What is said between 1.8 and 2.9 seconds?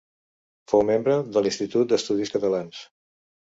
d'Estudis Catalans.